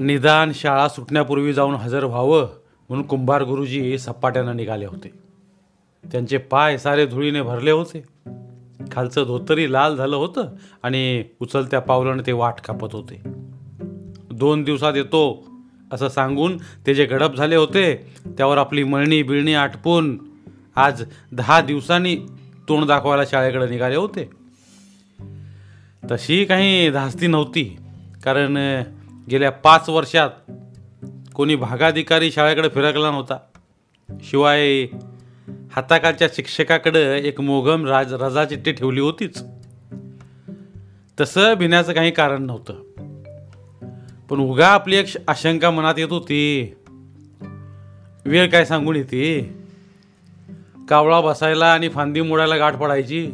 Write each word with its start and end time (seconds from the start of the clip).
निदान 0.00 0.52
शाळा 0.54 0.88
सुटण्यापूर्वी 0.88 1.52
जाऊन 1.52 1.74
हजर 1.74 2.04
व्हावं 2.04 2.40
म्हणून 2.88 3.06
कुंभार 3.06 3.42
गुरुजी 3.42 3.98
सपाट्यानं 3.98 4.56
निघाले 4.56 4.86
होते. 4.86 5.10
त्यांचे 6.12 6.38
पाय 6.38 6.78
सारे 6.78 7.06
धुळीने 7.06 7.42
भरले 7.42 7.70
होते. 7.70 8.02
खालचं 8.92 9.24
धोतरी 9.26 9.72
लाल 9.72 9.96
झालं 9.96 10.16
होतं 10.16 10.44
आणि 10.82 11.24
उचलत्या 11.40 11.80
पावलानं 11.80 12.22
ते 12.26 12.32
वाट 12.32 12.60
कापत 12.60 12.88
होते. 12.92 13.20
दोन 14.32 14.62
दिवसात 14.62 14.92
येतो 14.96 15.46
असं 15.92 16.08
सांगून 16.08 16.56
ते 16.86 16.94
जे 16.94 17.04
गडप 17.04 17.34
झाले 17.34 17.56
होते 17.56 17.96
त्यावर 18.26 18.58
आपली 18.58 18.84
मळणी 18.84 19.22
बिळणी 19.22 19.54
आटपून 19.54 20.18
आज 20.76 21.04
दहा 21.32 21.60
दिवसांनी 21.60 22.16
तोंड 22.68 22.84
दाखवायला 22.84 23.24
शाळेकडे 23.24 23.68
निघाले 23.68 23.96
होते. 23.96 24.30
तशी 26.10 26.44
काही 26.44 26.90
धास्ती 26.90 27.26
नव्हती 27.26 27.76
कारण 28.24 28.82
गेल्या 29.30 29.50
पाच 29.50 29.88
वर्षात 29.88 30.30
कोणी 31.34 31.56
भागाधिकारी 31.56 32.32
शाळेकडे 32.32 32.68
फिरकला 32.68 33.10
नव्हता. 33.10 33.38
शिवाय 34.22 34.86
हाताखालच्या 35.72 36.28
शिक्षकाकडं 36.34 36.98
एक 36.98 37.40
मोघम 37.40 37.86
राज 37.86 38.14
रजाचिठ्ठी 38.14 38.72
ठेवली 38.72 39.00
होतीच. 39.00 39.42
तसं 41.20 41.54
भिण्याचं 41.54 41.92
काही 41.92 42.10
कारण 42.10 42.42
नव्हतं. 42.42 42.74
पण 44.30 44.38
उगा 44.38 44.68
आपली 44.68 44.96
एक 44.96 45.06
श- 45.06 45.16
आशंका 45.28 45.70
मनात 45.70 45.94
येत 45.98 46.12
होती. 46.12 46.74
वेळ 48.24 48.50
काय 48.50 48.64
सांगून 48.64 48.96
येते? 48.96 49.54
कावळा 50.88 51.20
बसायला 51.20 51.72
आणि 51.72 51.88
फांदी 51.88 52.20
मोडायला 52.20 52.56
गाठ 52.56 52.76
पडायची? 52.76 53.32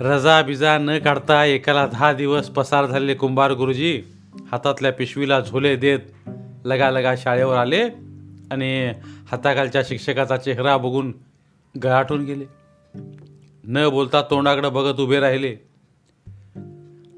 रजा 0.00 0.42
बिजा 0.42 0.78
न 0.78 0.98
काढता 0.98 1.44
एकाला 1.44 1.86
दहा 1.86 2.12
दिवस 2.12 2.48
पसार 2.48 2.86
झालेले 2.86 3.14
कुंभार 3.14 3.52
गुरुजी 3.52 4.02
हातातल्या 4.52 4.92
पिशवीला 4.92 5.40
झोले 5.40 5.76
देत 5.76 5.98
लगा 6.64 6.90
लगा 6.90 7.16
शाळेवर 7.16 7.56
आले 7.56 7.82
आणि 8.50 8.92
हाताखालच्या 9.30 9.82
शिक्षकाचा 9.82 10.36
चेहरा 10.36 10.76
बघून 10.76 11.14
गळाटून 11.82 12.24
गेले. 12.24 12.44
न 13.64 13.88
बोलता 13.88 14.22
तोंडाकडे 14.22 14.68
बघत 14.68 15.00
उभे 15.00 15.20
राहिले. 15.20 15.56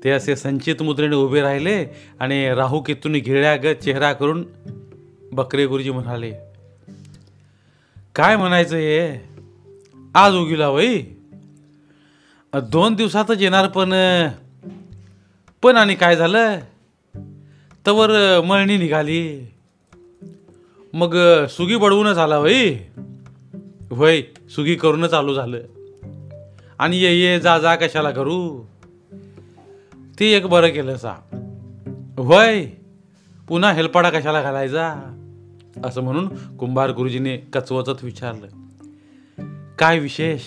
ते 0.05 0.11
असे 0.11 0.37
संचित 0.37 0.83
मुद्रेने 0.83 1.17
उभे 1.17 1.41
राहिले 1.41 1.85
आणि 2.21 2.55
राहू 2.55 2.81
केतून 2.81 3.13
घिळ्यागत 3.13 3.83
चेहरा 3.83 4.13
करून 4.13 4.45
बकरे 5.33 5.67
गुरुजी 5.67 5.91
म्हणाले 5.91 6.33
काय 8.15 8.37
म्हणायचं 8.37 8.77
हे? 8.77 9.29
आज 10.15 10.35
उगीला 10.35 10.69
वई 10.69 11.03
दोन 12.57 12.95
दिवसातच 12.95 13.43
येणार 13.43 13.67
पण 13.69 13.93
पण 15.63 15.77
आणि 15.77 15.95
काय 15.95 16.17
झालं? 16.17 16.59
तवर 17.87 18.41
मळणी 18.41 18.77
निघाली. 18.77 19.53
मग 20.93 21.17
सुगी 21.47 21.77
बडवूनच 21.77 22.17
आला 22.17 22.39
वई. 22.39 22.77
होय 23.91 24.23
सुगी 24.51 24.75
करूनच 24.75 25.11
चालू 25.11 25.35
झालं. 25.35 25.59
आणि 26.79 26.97
ये 26.97 27.15
ये 27.15 27.41
जा 27.41 27.59
जा 27.59 27.75
कशाला 27.75 28.11
करू? 28.11 28.63
ते 30.21 30.27
एक 30.27 30.47
बरं 30.47 30.69
केलं 30.69 30.97
सा. 30.97 31.13
होय 32.17 32.67
पुन्हा 33.49 33.73
हेलपाडा 33.73 34.11
कशाला 34.11 34.43
घालायचा? 34.43 34.97
असं 35.85 36.01
म्हणून 36.01 36.57
कुंभार 36.57 36.91
गुरुजीने 36.91 37.37
कचवचत 37.37 38.05
विचारलं. 38.05 38.47
काय 39.79 39.99
विशेष? 39.99 40.41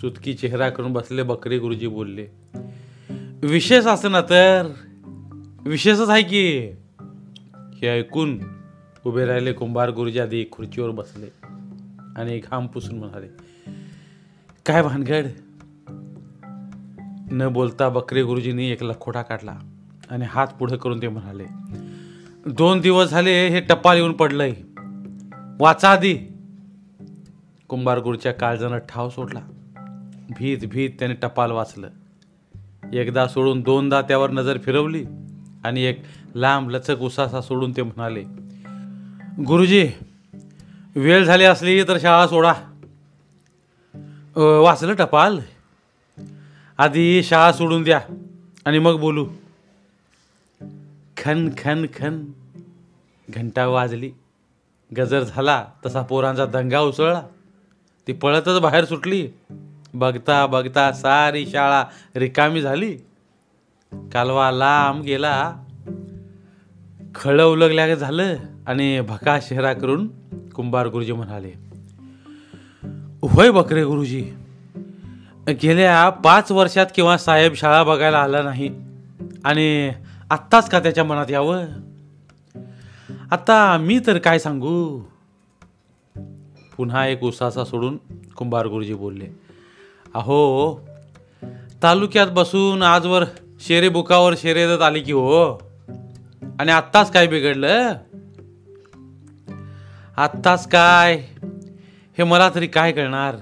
सुतकी 0.00 0.34
चेहरा 0.34 0.70
करून 0.70 0.92
बसले 0.92 1.22
बकरे 1.22 1.58
गुरुजी 1.58 1.86
बोलले 1.86 2.26
विशेष 3.42 3.86
असं 3.86 4.12
ना 4.12 4.20
तर? 4.20 4.72
विशेषच 5.64 6.08
आहे 6.08 6.22
की? 6.22 6.58
हे 7.74 7.86
ऐकून 7.88 8.40
उभे 9.06 9.26
राहिले 9.26 9.52
कुंभार 9.52 9.90
गुरुजी 9.90 10.18
आधी 10.18 10.44
खुर्चीवर 10.52 10.90
बसले 10.90 11.26
आणि 12.16 12.38
घाम 12.38 12.66
पुसून 12.66 12.98
म्हणाले 12.98 13.26
काय 14.66 14.82
भानगड? 14.82 15.26
न 17.32 17.48
बोलता 17.52 17.88
बकरे 17.88 18.22
गुरुजींनी 18.22 18.70
एक 18.70 18.82
लखोटा 18.82 19.22
काढला 19.22 19.58
आणि 20.10 20.24
हात 20.28 20.46
पुढे 20.46 20.76
करून 20.76 21.02
ते 21.02 21.08
म्हणाले 21.08 21.44
दोन 22.46 22.80
दिवस 22.80 23.10
झाले 23.10 23.48
हे 23.48 23.60
टपाल 23.60 23.96
येऊन 23.96 24.12
पडलंय. 24.12 24.52
वाचा 25.60 25.90
आधी. 25.90 26.16
कुंभार 27.68 27.98
गुरुच्या 27.98 28.32
काळजानं 28.32 28.78
ठाव 28.78 29.10
सोडला. 29.10 29.40
भीत 30.36 30.58
भीत 30.70 30.90
त्याने 30.98 31.14
टपाल 31.14 31.50
वाचलं. 31.50 31.90
एकदा 32.92 33.26
सोडून 33.28 33.60
दोनदा 33.60 34.02
त्यावर 34.02 34.30
नजर 34.30 34.58
फिरवली 34.58 35.04
आणि 35.64 35.82
एक 35.82 36.02
लांब 36.34 36.70
लचक 36.70 36.98
उसासा 37.00 37.40
सोडून 37.40 37.72
ते 37.76 37.82
म्हणाले 37.82 38.22
गुरुजी 39.42 39.88
वेळ 40.96 41.24
झाली 41.24 41.44
असली 41.44 41.82
तर 41.82 41.98
शाळा 41.98 42.26
सोडा. 42.26 42.54
वाचलं 44.60 44.94
टपाल? 44.94 45.38
आधी 46.78 47.22
शाळा 47.22 47.52
सोडून 47.52 47.82
द्या 47.82 48.00
आणि 48.64 48.78
मग 48.78 49.00
बोलू. 49.00 49.26
खन 51.16 51.48
खन 51.58 51.86
खन 51.94 52.24
घंटा 53.30 53.66
वाजली. 53.66 54.10
गजर 54.96 55.22
झाला 55.22 55.64
तसा 55.86 56.02
पोरांचा 56.02 56.46
दंगा 56.46 56.80
उसळला. 56.80 57.22
ती 58.06 58.12
पळतच 58.12 58.60
बाहेर 58.60 58.84
सुटली. 58.84 59.28
बघता 59.94 60.46
बघता 60.46 60.92
सारी 60.92 61.46
शाळा 61.46 61.84
रिकामी 62.16 62.60
झाली. 62.62 62.96
कालवा 63.92 64.50
लांब 64.50 65.02
गेला. 65.02 65.54
खळं 67.14 67.44
उलगल्या 67.44 67.94
झालं 67.94 68.36
आणि 68.66 69.00
भका 69.00 69.38
शहरा 69.42 69.72
करून 69.72 70.08
कुंभार 70.54 70.86
गुरुजी 70.86 71.12
म्हणाले 71.12 71.52
होय 73.22 73.50
बकरे 73.50 73.84
गुरुजी 73.84 74.22
गेल्या 75.48 76.10
पाच 76.10 76.52
वर्षात 76.52 76.86
किंवा 76.94 77.18
साहेब 77.18 77.54
शाळा 77.54 77.82
बघायला 77.82 78.18
आला 78.18 78.42
नाही 78.42 78.70
आणि 79.44 79.92
आत्ताच 80.30 80.70
का 80.70 80.80
त्याच्या 80.80 81.04
मनात 81.04 81.30
यावं? 81.30 81.64
आता 83.30 83.78
मी 83.80 84.00
तर 84.06 84.18
काय 84.18 84.38
सांगू? 84.38 85.02
पुन्हा 86.76 87.06
एक 87.06 87.22
उसासा 87.22 87.64
सोडून 87.64 87.96
कुंभार 88.36 88.66
गुरुजी 88.66 88.94
बोलले 88.94 89.49
अहो 90.14 90.80
तालुक्यात 91.82 92.26
बसून 92.26 92.82
आजवर 92.82 93.24
शेरे 93.60 93.88
बुकावर 93.88 94.34
शेरे 94.38 94.66
देत 94.66 94.82
आली 94.82 95.00
की 95.00 95.12
हो. 95.12 95.52
आणि 96.60 96.72
आत्ताच 96.72 97.12
काय 97.12 97.26
बिघडलं? 97.26 97.94
आत्ताच 100.16 100.68
काय? 100.68 101.16
हे 102.18 102.24
मला 102.24 102.50
तरी 102.54 102.66
काय 102.66 102.92
कळणार? 102.92 103.36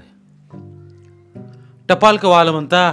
टपाल 1.89 2.17
कवाल 2.17 2.41
आलं 2.41 2.51
म्हणता 2.51 2.93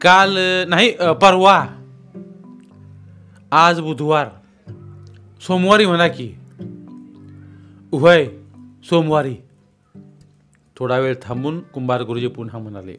काल 0.00 0.38
नाही 0.68 0.90
परवा 1.22 1.66
आज 3.52 3.80
बुधवार 3.80 4.28
सोमवारी 5.46 5.86
म्हणा 5.86 6.08
की 6.08 6.34
उभय 7.92 8.26
सोमवारी. 8.84 9.36
थोडा 10.76 10.98
वेळ 10.98 11.14
थांबून 11.22 11.60
कुंभार 11.60 12.02
गुरुजी 12.02 12.28
पुन्हा 12.28 12.58
म्हणाले 12.58 12.96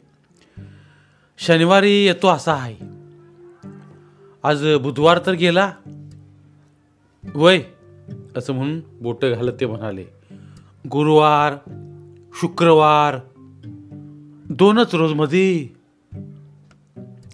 शनिवारी 1.38 2.06
येतो 2.06 2.28
असा 2.28 2.52
आहे. 2.52 2.76
आज 4.42 4.66
बुधवार 4.80 5.18
तर 5.26 5.32
गेला. 5.32 5.72
वय 7.34 7.62
असं 8.36 8.52
म्हणून 8.52 8.80
बोट 9.00 9.24
घालत 9.24 9.52
ते 9.60 9.66
म्हणाले 9.66 10.04
गुरुवार 10.90 11.70
शुक्रवार 12.40 13.18
दोनच 14.50 14.94
रोजमध्ये 14.94 15.68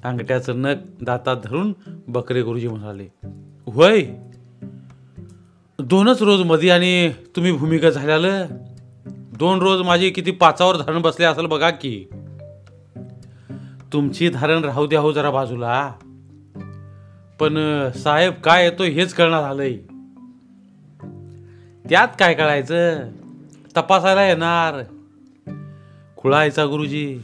अंगठ्याचं 0.04 0.62
नख 0.62 0.74
दातात 1.00 1.36
धरून 1.44 1.72
बकरे 2.08 2.42
गुरुजी 2.42 2.68
म्हणाले 2.68 3.08
होय 3.66 4.04
दोनच 5.78 6.22
रोजमध्ये 6.22 6.70
आणि 6.70 7.12
तुम्ही 7.36 7.52
भूमिका 7.52 7.90
झाल्याला 7.90 8.46
दोन 9.42 9.58
रोज 9.58 9.80
माझी 9.80 10.10
किती 10.10 10.30
पाचावर 10.30 10.76
धरण 10.76 11.02
बसले 11.02 11.24
असेल 11.24 11.46
बघा 11.46 11.70
की. 11.70 12.06
तुमची 13.92 14.28
धारण 14.28 14.64
राहू 14.64 14.86
द्या 14.86 15.00
हो 15.00 15.12
जरा 15.12 15.30
बाजूला. 15.30 15.92
पण 17.40 17.88
साहेब 17.90 18.32
काय 18.32 18.64
येतो 18.64 18.82
हेच 18.82 19.14
कळणार 19.14 19.42
आलंय. 19.42 19.76
त्यात 21.90 22.08
काय 22.18 22.34
कळायचं? 22.34 22.98
तपासायला 23.76 24.26
येणार. 24.26 24.82
खुळायचा 26.16 26.66
गुरुजी 26.66 27.20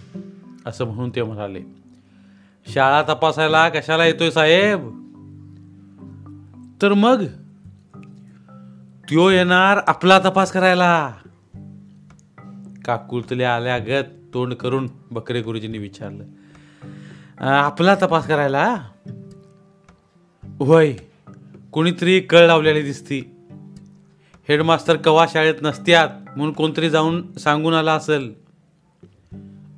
असं 0.66 0.84
म्हणून 0.84 1.10
ते 1.14 1.22
म्हणाले. 1.22 1.60
शाळा 2.74 3.02
तपासायला 3.02 3.68
कशाला 3.68 4.06
येतोय 4.06 4.30
साहेब? 4.30 4.80
तर 6.82 6.92
मग? 6.92 7.24
त्यो 9.08 9.30
येणार 9.30 9.80
आपला 9.86 10.18
तपास 10.18 10.52
करायला. 10.52 11.12
काकुळतले 12.88 13.44
आल्यागत 13.44 14.04
तोंड 14.34 14.54
करून 14.54 14.88
बकरे 15.10 15.40
गुरुजींनी 15.42 15.78
विचारलं. 15.78 16.24
आपला 17.38 17.94
तपास 17.94 18.26
करायला? 18.26 18.76
होय 20.42 20.92
कोणीतरी 21.72 22.20
कळ 22.20 22.46
लावलेली 22.46 22.82
दिसती. 22.82 23.20
हेडमास्तर 24.48 24.96
कवा 24.96 25.26
शाळेत 25.28 25.54
नसत्यात 25.62 26.08
म्हणून 26.36 26.52
कोणतरी 26.52 26.90
जाऊन 26.90 27.32
सांगून 27.32 27.74
आला 27.74 27.94
असेल. 27.94 28.34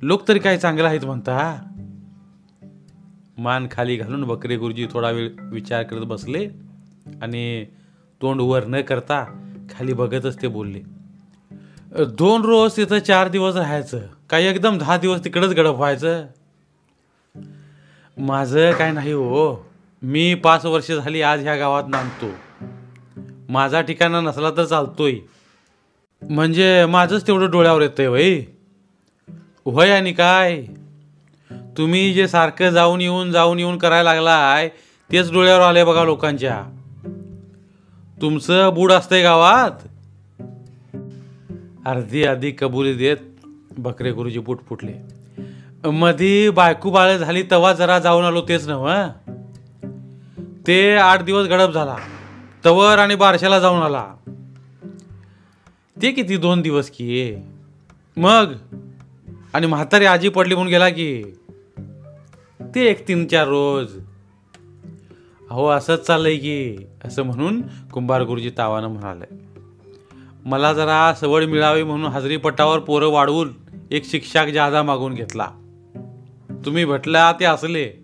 लोक 0.01 0.27
तरी 0.27 0.39
काय 0.39 0.57
चांगलं 0.57 0.87
आहेत 0.87 1.05
म्हणता? 1.05 1.63
मान 3.37 3.67
खाली 3.71 3.95
घालून 3.95 4.23
बकरे 4.23 4.57
गुरुजी 4.57 4.87
थोडा 4.91 5.09
वेळ 5.09 5.29
विचार 5.39 5.83
करत 5.83 6.05
बसले 6.05 6.47
आणि 7.21 7.65
तोंड 8.21 8.41
वर 8.41 8.65
न 8.65 8.81
करता 8.81 9.23
खाली 9.71 9.93
बघतच 9.93 10.41
ते 10.41 10.47
बोलले. 10.47 11.00
दोन 11.99 12.41
रोज 12.41 12.75
तिथं 12.77 12.99
चार 12.99 13.27
दिवस 13.27 13.55
राहायचं. 13.55 13.99
काय 14.29 14.45
एकदम 14.45 14.77
दहा 14.77 14.97
दिवस 14.97 15.23
तिकडंच 15.23 15.49
गडप 15.49 15.75
व्हायचं? 15.75 16.25
माझं 18.17 18.71
काय 18.71 18.91
नाही 18.91 19.11
हो. 19.11 19.69
मी 20.01 20.33
पाच 20.33 20.65
वर्ष 20.65 20.91
झाली 20.91 21.21
आज 21.21 21.41
ह्या 21.41 21.55
गावात 21.55 21.83
नांदतो. 21.87 22.29
माझा 23.49 23.81
ठिकाणा 23.81 24.21
नसला 24.21 24.51
तर 24.51 24.65
चालतोय. 24.65 25.15
म्हणजे 26.29 26.85
माझंच 26.85 27.27
तेवढं 27.27 27.51
डोळ्यावर 27.51 27.81
येतंय 27.81 28.07
वय. 28.07 28.39
होय 29.65 29.91
आणि 29.91 30.13
काय? 30.13 30.61
तुम्ही 31.77 32.13
जे 32.13 32.27
सारखं 32.27 32.69
जाऊन 32.69 33.01
येऊन 33.01 33.31
जाऊन 33.31 33.59
येऊन 33.59 33.77
करायला 33.77 34.13
लागलाय 34.13 34.69
तेच 35.11 35.31
डोळ्यावर 35.31 35.61
आले 35.61 35.83
बघा 35.83 36.03
लोकांच्या. 36.03 36.63
तुमचं 38.21 38.73
बूड 38.73 38.91
असतंय 38.91 39.23
गावात. 39.23 39.71
अर्धी 41.85 42.23
अर्धी 42.23 42.51
कबुली 42.51 42.93
देत 42.93 43.17
बकरे 43.79 44.11
गुरुजी 44.11 44.39
पुट 44.39 44.59
फुटले. 44.69 44.93
मधी 45.89 46.49
बायको 46.49 46.91
बाळ 46.91 47.17
झाली 47.17 47.43
तवा 47.51 47.73
जरा 47.73 47.99
जाऊन 47.99 48.23
आलो 48.23 48.41
तेच 48.41 48.67
नव 48.67 48.91
ते 50.67 50.95
आठ 50.95 51.23
दिवस 51.23 51.47
गडप 51.47 51.73
झाला. 51.73 51.95
तवर 52.65 52.97
आणि 52.97 53.15
बारशाला 53.15 53.59
जाऊन 53.59 53.81
आला. 53.81 54.15
ते 56.01 56.11
किती 56.11 56.37
दोन 56.37 56.61
दिवस 56.61 56.89
की? 56.89 57.35
मग? 58.17 58.53
आणि 59.53 59.67
म्हातारी 59.67 60.05
आजी 60.05 60.29
पडली 60.29 60.55
म्हणून 60.55 60.71
गेला 60.71 60.89
की? 60.89 61.23
ते 62.75 62.85
एक 62.85 63.07
तीन 63.07 63.25
चार 63.25 63.47
रोज. 63.47 63.97
अहो 65.49 65.67
असंच 65.67 65.99
चाललंय 65.99 66.37
की 66.37 66.77
असं 67.05 67.23
म्हणून 67.23 67.61
कुंभार 67.93 68.21
गुरुजी 68.21 68.51
तावानं 68.57 68.87
म्हणाले. 68.87 69.40
मला 70.45 70.73
जरा 70.73 71.13
सवड 71.13 71.43
मिळावी 71.43 71.83
म्हणून 71.83 72.11
हजरी 72.11 72.37
पटावर 72.37 72.79
पोरं 72.79 73.07
वाढवून 73.07 73.53
एक 73.91 74.05
शिक्षक 74.05 74.45
जादा 74.45 74.83
मागून 74.83 75.13
घेतला. 75.13 75.47
तुम्ही 76.65 76.85
भटला 76.85 77.31
ते 77.31 77.45
असले. 77.45 78.03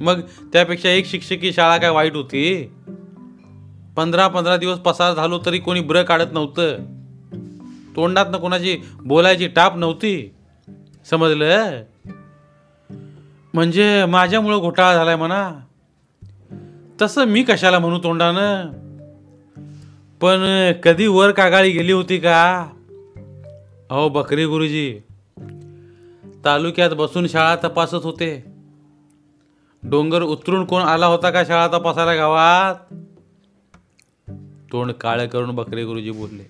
मग 0.00 0.20
त्यापेक्षा 0.52 0.88
एक 0.88 1.06
शिक्षकी 1.06 1.52
शाळा 1.52 1.76
काय 1.76 1.90
वाईट 1.90 2.14
होती? 2.14 2.72
पंधरा 3.96 4.28
पंधरा 4.28 4.56
दिवस 4.56 4.78
पसार 4.78 5.14
झालो 5.14 5.40
तरी 5.46 5.58
कोणी 5.58 5.80
ब्र 5.80 6.02
काढत 6.02 6.32
नव्हतं. 6.32 6.76
तोंडात 7.96 8.26
कोणाची 8.26 8.78
बोलायची 9.00 9.48
टाप 9.48 9.76
नव्हती. 9.76 10.34
समजलं? 11.10 11.82
म्हणजे 13.54 14.04
माझ्यामुळं 14.04 14.58
घोटाळा 14.58 14.94
झालाय 14.94 15.16
म्हणा. 15.16 15.50
तसं 17.02 17.24
मी 17.24 17.42
कशाला 17.42 17.78
म्हणू 17.78 17.98
तोंडानं? 17.98 18.70
पण 20.20 20.72
कधी 20.82 21.06
वर 21.06 21.30
कागाळी 21.30 21.70
गेली 21.70 21.92
होती 21.92 22.18
का? 22.18 22.68
अहो 23.90 24.08
बकरी 24.08 24.44
गुरुजी 24.44 25.00
तालुक्यात 26.44 26.90
बसून 26.90 27.26
शाळा 27.26 27.56
तपासत 27.56 28.04
होते. 28.04 28.44
डोंगर 29.82 30.22
उतरून 30.22 30.64
कोण 30.64 30.82
आला 30.82 31.06
होता 31.06 31.30
का 31.30 31.44
शाळा 31.44 31.66
तपासायला 31.68 32.14
गावात? 32.14 32.74
तोंड 34.72 34.92
काळे 34.92 35.26
करून 35.26 35.54
बकरे 35.54 35.84
गुरुजी 35.84 36.10
बोलले. 36.10 36.44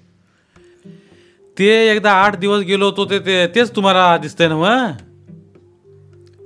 ते 1.59 1.91
एकदा 1.91 2.13
आठ 2.13 2.37
दिवस 2.37 2.65
गेलो 2.65 2.85
होतो 2.85 3.05
ते 3.05 3.19
ते 3.19 3.47
तेच 3.47 3.77
तुम्हाला 3.77 4.17
दिसतंय 4.17 4.49
ना 4.49 4.57
मग 4.57 4.93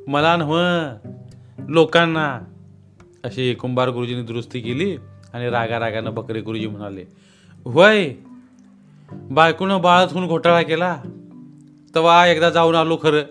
मला 0.07 0.37
न 0.37 0.43
लोकांना. 1.69 2.39
अशी 3.25 3.55
कुंभार 3.55 3.89
गुरुजींनी 3.89 4.23
दुरुस्ती 4.23 4.61
केली. 4.61 4.97
आणि 5.35 5.51
रागा 5.51 5.79
रागानं 5.79 6.15
बकरे 6.15 6.41
गुरुजी 6.41 6.67
म्हणाले 6.67 7.05
होय 7.65 8.13
बायकोनं 9.13 9.81
बाळच 9.81 10.13
होऊन 10.13 10.27
घोटाळा 10.27 10.63
केला. 10.63 10.97
तेव्हा 11.95 12.27
एकदा 12.27 12.51
जाऊन 12.51 12.75
आलो 12.75 12.97
खरं. 13.03 13.23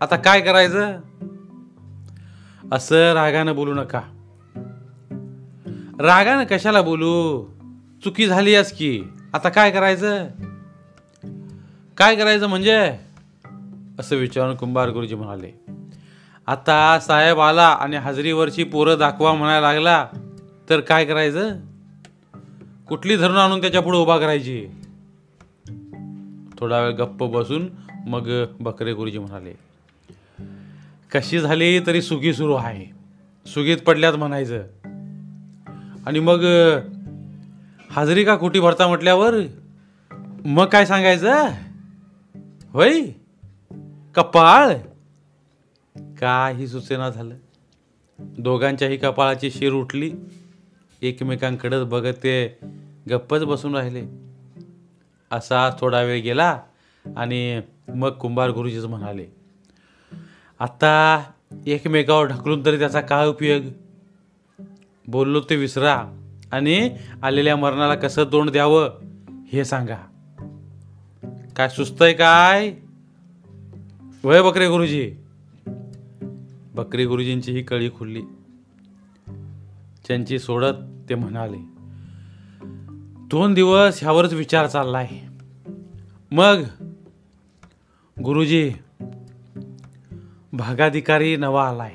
आता 0.00 0.16
काय 0.16 0.40
करायचं? 0.40 0.96
असं 2.72 3.12
रागानं 3.12 3.54
बोलू 3.54 3.74
नका. 3.74 4.00
रागानं 6.00 6.44
कशाला 6.50 6.82
बोलू? 6.82 7.44
चुकी 8.04 8.26
झाली 8.26 8.54
अस 8.54 8.72
की. 8.72 9.02
आता 9.34 9.48
काय 9.48 9.70
करायचं? 9.70 10.26
काय 11.96 12.16
करायचं 12.16 12.46
म्हणजे? 12.46 12.98
असं 14.00 14.16
विचारून 14.16 14.54
कुंभार 14.54 14.88
गुरुजी 14.88 15.14
म्हणाले 15.14 15.64
आता 16.46 16.98
साहेब 17.00 17.40
आला 17.40 17.68
आणि 17.68 17.96
हजरीवरची 17.96 18.64
पोरं 18.64 18.98
दाखवा 18.98 19.34
म्हणायला 19.34 19.72
लागला. 19.72 20.06
तर 20.70 20.80
काय 20.80 21.04
करायचं? 21.04 21.60
कुठली 22.88 23.16
धरून 23.16 23.36
आणून 23.36 23.60
त्याच्या 23.60 23.82
पुढे 23.82 23.98
उभा 23.98 24.18
करायची? 24.18 24.66
थोडा 26.58 26.80
वेळ 26.80 26.92
गप्प 26.92 27.24
बसून 27.24 27.70
मग 28.06 28.44
बकरे 28.60 28.92
गुरुजी 28.92 29.18
म्हणाले. 29.18 29.52
कशी 31.12 31.40
झाली 31.40 31.80
तरी 31.80 32.02
सुगी 32.02 32.34
सुरू 32.34 32.54
आहे. 32.54 32.86
सुगीत 33.46 33.76
पडल्यात 33.76 34.12
म्हणायचं. 34.12 34.62
आणि 36.06 36.18
मग 36.18 36.44
हाजरी 37.90 38.24
का 38.24 38.38
खोटी 38.40 38.60
भरता 38.60 38.86
म्हटल्यावर? 38.86 39.34
मग 40.44 40.66
काय 40.66 40.86
सांगायचं? 40.86 41.46
होय? 42.72 43.00
कपाळ? 44.14 44.76
काही 46.20 46.68
सुचेना 46.68 47.10
झालं. 47.10 47.34
दोघांच्याही 48.18 48.96
कपाळाची 48.96 49.50
शिर 49.50 49.72
उठली. 49.72 50.12
एकमेकांकडंच 51.02 51.88
बघत 51.88 52.12
ते 52.12 52.58
गप्पच 53.10 53.44
बसून 53.44 53.76
राहिले. 53.76 54.02
असा 55.30 55.70
थोडा 55.80 56.02
वेळ 56.02 56.22
गेला 56.22 56.62
आणि 57.16 57.60
मग 57.88 58.08
कुंभार 58.08 58.50
गुरुजीच 58.50 58.84
म्हणाले 58.84 59.26
आता 60.58 61.22
एकमेकावर 61.66 62.26
ढकलून 62.26 62.66
तरी 62.66 62.78
त्याचा 62.78 63.00
काय 63.00 63.26
उपयोग? 63.26 63.62
बोललो 65.08 65.40
ते 65.40 65.56
विसरा 65.56 66.04
आणि 66.52 66.90
आलेल्या 67.22 67.56
मरणाला 67.56 67.94
कसं 67.94 68.24
तोंड 68.24 68.50
द्यावं 68.50 68.90
हे 69.52 69.64
सांगा. 69.64 69.96
काय 71.56 71.68
सुचतंय 71.68 72.12
काय? 72.12 72.74
वय 74.24 74.42
बकरे 74.42 74.68
गुरुजी. 74.68 75.12
बकरी 76.74 77.04
गुरुजींची 77.04 77.52
ही 77.52 77.62
कळी 77.62 77.90
खुलली. 77.90 78.22
त्यांची 80.08 80.38
सोडत 80.38 80.74
ते 81.08 81.14
म्हणाले 81.14 81.78
दोन 83.30 83.54
दिवस 83.54 83.98
ह्यावरच 84.02 84.32
विचार 84.32 84.66
चाललाय. 84.66 85.06
मग 86.32 86.62
गुरुजी 88.22 88.72
भागाधिकारी 90.52 91.36
नवा 91.36 91.68
आलाय. 91.68 91.94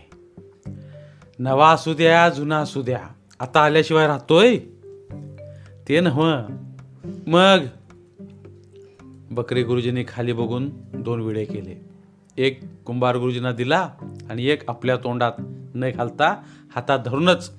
नवा 1.40 1.72
असू 1.72 1.94
द्या 1.94 2.30
जुना 2.30 2.58
असू 2.58 2.82
द्या. 2.82 3.00
आता 3.40 3.60
आल्याशिवाय 3.60 4.08
राहतोय? 4.08 4.58
ते 5.90 6.00
नव 6.00 6.42
मग? 7.28 7.58
बकरी 9.32 9.64
गुरुजींनी 9.64 10.06
खाली 10.08 10.34
बघून 10.34 10.70
दोन 10.94 11.22
विडे 11.22 11.46
केले. 11.46 11.86
एक 12.38 12.84
कुंभार 12.86 13.18
गुरुजींना 13.18 13.52
दिला 13.52 13.92
आणि 14.30 14.46
एक 14.46 14.70
आपल्या 14.70 14.96
तोंडात 14.96 15.32
न 15.76 15.90
घालता 15.90 16.44
हातात 16.76 17.00
धरूनच 17.06 17.52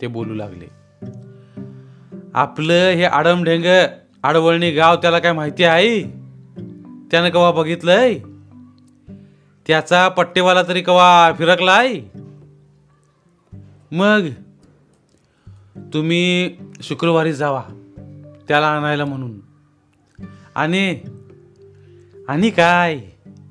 ते 0.00 0.06
बोलू 0.06 0.34
लागले. 0.34 0.77
आपलं 2.38 2.90
हे 2.90 3.04
आडमढेंग 3.04 3.86
आडवळणी 4.22 4.70
गाव 4.70 4.96
त्याला 4.96 5.18
काय 5.18 5.32
माहिती 5.32 5.64
आहे? 5.64 6.02
त्यानं 7.10 7.28
कवा 7.28 7.50
बघितलंय? 7.50 8.18
त्याचा 9.66 10.08
पट्टेवाला 10.08 10.62
तरी 10.62 10.80
कवा 10.80 11.32
फिरकलाय? 11.38 11.94
मग 13.92 14.20
तुम्ही 15.78 16.56
शुक्रवारी 16.82 17.32
जावा 17.32 17.62
त्याला 18.48 18.68
आणायला 18.68 19.04
म्हणून. 19.04 19.40
आणि 20.54 21.00
आणि 22.28 22.50
काय? 22.50 23.00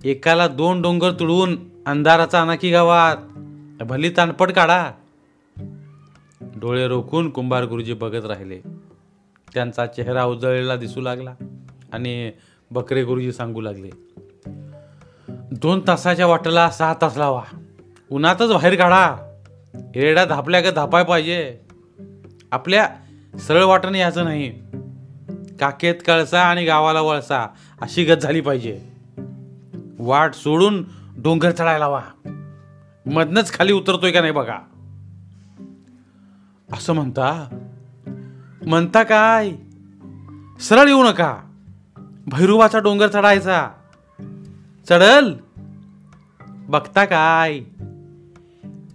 एकाला 0.04 0.48
दोन 0.48 0.82
डोंगर 0.82 1.12
तुडवून 1.12 1.58
अंधाराचा 1.86 2.42
अनाकी 2.42 2.72
गावात 2.72 3.18
भली 3.84 4.10
तानपट 4.10 4.52
काढा. 4.52 4.92
डोळे 6.60 6.88
रोखून 6.88 7.30
कुंभार 7.30 7.64
गुरुजी 7.64 7.94
बघत 7.94 8.26
राहिले. 8.26 8.60
त्यांचा 9.54 9.86
चेहरा 9.86 10.26
उजळलेला 10.26 10.76
दिसू 10.76 11.02
लागला 11.02 11.34
आणि 11.94 12.32
बकरे 12.72 13.04
गुरुजी 13.04 13.32
सांगू 13.32 13.62
लागले 13.62 13.90
दोन 15.52 15.82
तासाच्या 15.88 16.28
वाटेला 16.28 16.70
सहा 16.70 16.94
तास 17.02 17.18
लावा. 17.18 17.44
उन्हातच 18.12 18.52
बाहेर 18.52 18.76
काढा. 18.76 19.16
रेडा 19.74 20.26
धापल्या 20.26 20.62
का 20.62 20.72
धापाय 20.72 21.04
पाहिजे. 21.04 21.60
आपल्या 22.52 22.90
सरळ 23.40 23.64
वाटणं 23.64 23.98
यायचं 23.98 24.24
नाही. 24.24 24.50
काकेत 25.60 25.96
कळसा 26.08 26.42
आणि 26.42 26.66
गावाला 26.66 27.02
वळसा 27.02 27.48
अशी 27.82 28.04
गत 28.04 28.18
झाली 28.18 28.42
पाहिजे. 28.42 28.82
वाट 30.00 30.34
सोडून 30.34 30.86
डोंगर 31.18 31.52
चढायला 31.52 31.88
वा 31.88 32.02
मधनच 33.06 33.54
खाली 33.54 33.74
उतरतोय 33.74 34.12
का 34.12 34.20
नाही 34.20 34.32
बघा. 34.32 34.58
असं 36.74 36.94
म्हणता? 36.94 37.58
म्हणता 38.66 39.04
काय? 39.04 39.52
सरळ 40.60 40.88
येऊ 40.88 41.04
नका. 41.04 41.38
भैरुबाचा 42.28 42.80
डोंगर 42.80 43.08
चढायचा. 43.08 43.70
चढल. 44.90 45.34
बघता 46.46 47.06
काय? 47.06 47.60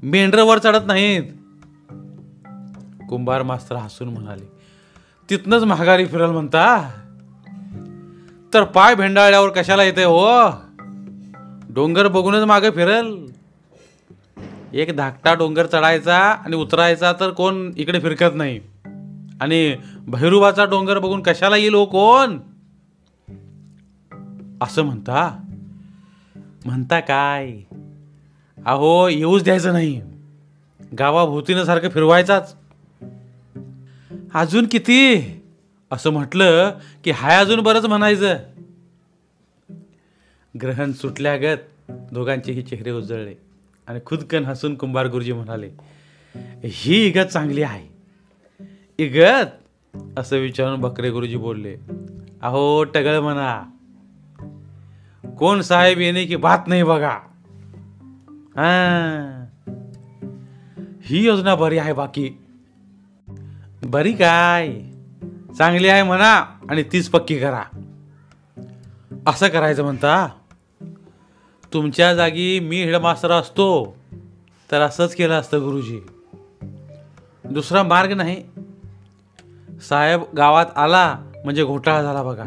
मेंढरवर 0.03 0.59
चढत 0.59 0.87
नाहीत. 0.87 1.23
कुंभार 3.09 3.43
मास्तर 3.43 3.77
हसून 3.77 4.09
म्हणाले 4.09 4.53
तिथनच 5.31 5.63
महागारी 5.63 6.07
फिरल 6.07 6.31
म्हणता? 6.31 6.91
तर 8.55 8.65
पाय 8.65 8.95
भेंडाळल्यावर 8.95 9.49
कशाला 9.49 9.85
येते 9.85 10.05
हो? 10.05 10.51
डोंगर 11.71 12.09
बघूनच 12.09 12.45
मागे 12.45 12.71
फिरल. 12.71 13.27
एक 14.75 14.97
धाकटा 14.97 15.35
डोंगर 15.35 15.67
चढायचा 15.67 16.19
आणि 16.19 16.57
उतरायचा 16.57 17.13
तर 17.13 17.31
कोण 17.31 17.73
इकडे 17.77 18.01
फिरकत 18.01 18.35
नाही. 18.35 18.61
आणि 19.41 19.77
भैरुबाचा 20.09 20.65
डोंगर 20.65 20.99
बघून 20.99 21.23
कशाला 21.23 21.57
येईल 21.57 21.75
हो 21.75 21.87
कोण? 21.87 22.39
असं 24.61 24.83
म्हणता? 24.83 25.39
म्हणता 26.65 27.01
काय? 27.01 27.53
अहो 28.67 29.09
येऊच 29.09 29.45
द्यायचं 29.45 29.73
नाही. 29.73 30.03
गावाभोवतीनं 30.99 31.65
सारखं 31.65 31.89
फिरवायचाच. 31.89 32.57
अजून 34.35 34.67
किती? 34.67 35.21
असं 35.91 36.11
म्हटलं 36.11 36.71
की 37.05 37.11
हाय 37.11 37.37
अजून 37.37 37.61
बरंच 37.61 37.85
म्हणायचं. 37.85 38.37
ग्रहण 40.63 40.93
सुटल्यागत 40.93 41.91
दोघांचेही 41.91 42.63
चेहरे 42.63 42.91
उजळले. 42.91 43.52
आणि 43.87 44.01
खुदकन 44.07 44.45
हसून 44.45 44.75
कुंभार 44.75 45.07
गुरुजी 45.07 45.33
म्हणाले 45.33 45.71
ही 46.65 47.07
इगत 47.07 47.27
चांगली 47.27 47.63
आहे. 47.63 47.89
इगत? 48.99 49.47
असं 50.19 50.37
विचारून 50.37 50.81
बकरे 50.81 51.11
गुरुजी 51.11 51.37
बोलले 51.37 51.77
अहो 52.43 52.85
टगळ 52.85 53.19
म्हणा. 53.19 53.63
कोण 55.39 55.61
साहेब 55.61 55.99
येणे 55.99 56.25
की 56.25 56.37
बात 56.37 56.59
नाही 56.67 56.83
बघा. 56.83 57.19
हा. 58.57 59.47
ही 61.01 61.27
योजना 61.27 61.55
बरी 61.55 61.79
आहे 61.79 61.93
बाकी. 61.93 62.31
बरी 63.83 64.13
काय? 64.13 64.69
चांगली 65.59 65.89
आहे 65.89 66.03
म्हणा 66.03 66.59
आणि 66.71 66.83
तीच 66.83 67.09
पक्की 67.09 67.39
करा. 67.39 67.63
असं 69.27 69.49
करायचं 69.49 69.83
म्हणता? 69.83 70.29
तुमच्या 71.73 72.15
जागी 72.15 72.61
मी 72.61 72.83
हेडमास्टर 72.83 73.31
असतो 73.31 73.97
तर 74.73 74.81
असंच 74.81 75.15
केलं 75.15 75.41
असतं 75.41 75.59
गुरुजी. 75.59 76.01
दुसरा 77.45 77.83
मार्ग 77.83 78.13
नाही. 78.13 78.43
साहेब 79.89 80.23
गावात 80.37 80.67
आला 80.77 81.19
म्हणजे 81.45 81.65
घोटाळा 81.65 82.03
झाला 82.03 82.23
बघा. 82.23 82.45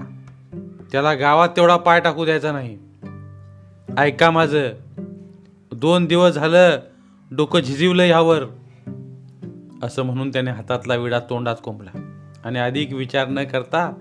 त्याला 0.92 1.14
गावात 1.14 1.50
तेवढा 1.50 1.78
पाय 1.78 2.00
टाकू 2.00 2.26
द्यायचा 2.26 2.52
नाही. 2.52 2.78
ऐका 3.98 4.32
माझं. 4.32 4.70
दोन 5.72 6.06
दिवस 6.06 6.32
झालं 6.32 6.80
डोकं 7.32 7.60
झिजिवलं 7.60 8.04
ह्यावर. 8.04 8.44
असं 9.84 10.04
म्हणून 10.04 10.30
त्याने 10.30 10.52
हातातला 10.52 10.96
विडा 10.96 11.20
तोंडात 11.20 11.56
कोंबला. 11.64 12.22
आणि 12.44 12.60
अधिक 12.60 12.94
विचार 12.94 13.28
न 13.28 13.44
करता 13.44 13.94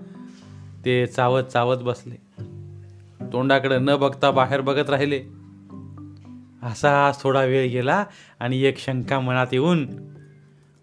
ते 0.85 1.05
चावत 1.05 1.43
चावत 1.43 1.77
बसले. 1.77 2.24
तोंडाकडे 3.33 3.77
न 3.79 3.95
बघता 3.95 4.31
बाहेर 4.31 4.61
बघत 4.61 4.89
राहिले. 4.89 5.23
असा 6.63 7.11
थोडा 7.21 7.43
वेळ 7.43 7.69
गेला 7.69 8.05
आणि 8.39 8.61
एक 8.61 8.79
शंका 8.79 9.19
मनात 9.19 9.47
येऊन 9.51 9.87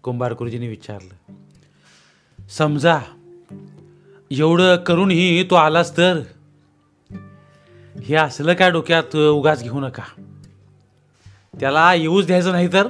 कुंभार 0.03 0.33
गुरुजीने 0.33 0.67
विचारलं 0.67 1.33
समजा 2.47 2.99
एवढं 4.31 4.75
करूनही 4.75 5.43
तो 5.43 5.55
आलास 5.55 5.97
तर? 5.97 6.19
हे 8.03 8.15
असलं 8.15 8.53
काय 8.53 8.71
डोक्यात 8.71 9.15
उगाच 9.15 9.63
घेऊ 9.63 9.79
नका. 9.79 10.03
त्याला 11.59 11.93
येऊच 11.93 12.25
द्यायचं 12.25 12.51
नाही 12.51 12.67
तर? 12.73 12.87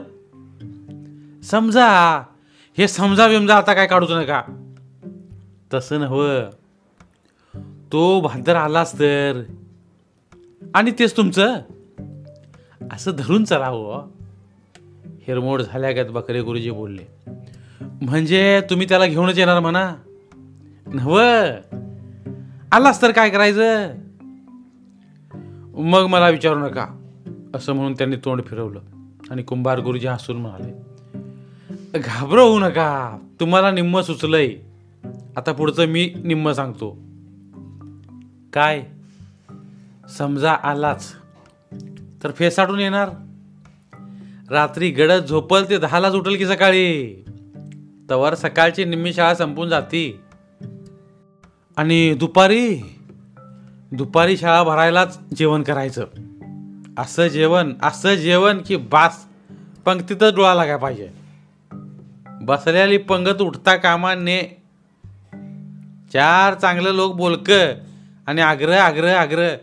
समजा 1.44 2.20
हे 2.78 2.88
समजा 2.88 3.28
विमजा 3.28 3.58
आता 3.58 3.74
काय 3.74 3.88
काढूच 3.88 4.12
नका. 4.12 4.42
तसं 5.74 6.00
नव्ह. 6.00 6.50
तो 7.94 8.22
भांतर 8.22 8.56
आलास 8.56 9.00
तर 9.00 9.44
आणि 10.74 10.92
तेच 11.00 11.18
तुमचं? 11.18 11.56
असं 12.92 13.12
धरून 13.18 13.44
चलावं 13.44 13.78
हो. 13.78 14.18
हिरमोड 15.28 15.62
झाल्यागत 15.62 16.12
बकरे 16.12 16.42
गुरुजी 16.42 16.72
बोलले. 16.72 17.02
म्हणजे 17.82 18.62
तुम्ही 18.70 18.90
त्याला 18.90 19.06
घेऊनच 19.06 19.38
येणार 19.38 19.60
म्हणा? 19.60 19.96
नव 20.88 21.16
आलास 22.72 23.02
तर 23.02 23.12
काय 23.12 23.30
करायचं? 23.30 23.94
मग 25.78 26.06
मला 26.06 26.30
विचारू 26.30 26.60
नका 26.60 26.88
असं 27.56 27.74
म्हणून 27.74 27.94
त्यांनी 27.94 28.16
तोंड 28.16 28.44
फिरवलं. 28.44 28.80
आणि 29.30 29.44
कुंभार 29.44 29.80
गुरुजी 29.80 30.08
हसून 30.08 30.38
म्हणाले 30.38 30.74
घाबरवू 32.00 32.48
होऊ 32.48 32.60
नका 32.60 33.18
तुम्हाला 33.40 33.72
निम्म 33.72 34.02
सुचलंय. 34.02 34.56
आता 35.38 35.52
पुढचं 35.52 35.86
मी 35.86 36.14
निम्म 36.24 36.52
सांगतो. 36.52 37.13
काय? 38.54 38.84
समजा 40.18 40.52
आलाच 40.52 41.16
तर 42.24 42.32
फेसाटून 42.32 42.80
येणार. 42.80 43.10
रात्री 44.50 44.90
गडद 44.90 45.26
झोपल 45.26 45.64
ते 45.70 45.78
दहालाच 45.78 46.14
उठल 46.14 46.36
की 46.36 46.46
सकाळी. 46.46 47.26
तवर 48.10 48.36
सकाळची 48.36 48.86
निम्मी 48.86 49.14
शाळा 49.14 49.36
संपून 49.36 49.70
जाती. 49.70 50.20
आणि 51.78 52.14
दुपारी 52.14 52.82
दुपारी 53.92 54.38
शाळा 54.38 54.64
भरायलाच 54.64 55.20
जेवण 55.38 55.64
करायचं. 55.64 56.06
असं 56.98 57.28
जेवण 57.28 57.74
असं 57.84 58.16
जेवण 58.16 58.62
की 58.68 58.76
बास 58.76 59.26
पंक्तीतच 59.86 60.36
डोळा 60.36 60.56
लागाय 60.56 60.78
पाहिजे. 60.78 61.10
बसलेली 62.42 62.98
पंगत 62.98 63.42
उठता 63.42 63.76
कामा 63.76 64.16
ने 64.16 64.62
चार 66.14 66.54
चांगलं 66.54 66.90
लोक 66.90 67.16
बोलकं 67.16 67.74
आणि 68.28 68.42
आग्रह 68.42 68.82
आग्रह 68.82 69.18
आग्रह. 69.18 69.56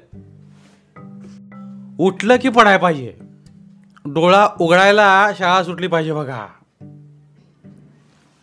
उठलं 1.99 2.37
की 2.37 2.49
पडाय 2.49 2.79
पाहिजे. 2.79 3.17
डोळा 4.05 4.49
उघडायला 4.61 5.31
शाळा 5.39 5.65
सुटली 5.65 5.87
पाहिजे 5.87 6.13
बघा. 6.13 6.47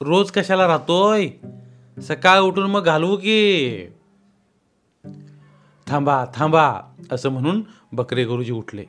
रोज 0.01 0.31
कशाला 0.31 0.67
राहतोय? 0.67 1.29
सकाळ 2.01 2.39
उठून 2.39 2.71
मग 2.71 2.83
घालवू 2.83 3.17
की? 3.17 3.87
थांबा 5.87 6.25
थांबा 6.33 6.81
असं 7.11 7.29
म्हणून 7.29 7.61
बकरे 7.91 8.25
गुरुजी 8.25 8.51
उठले 8.51 8.85